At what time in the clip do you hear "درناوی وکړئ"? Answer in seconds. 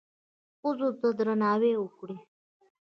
1.17-2.17